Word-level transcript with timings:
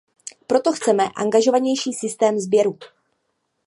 Proto 0.47 0.71
chceme 0.71 1.09
angažovanější 1.09 1.93
systém 1.93 2.39
sběru. 2.39 2.77